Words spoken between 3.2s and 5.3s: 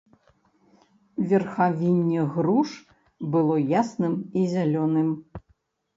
было ясным і зялёным.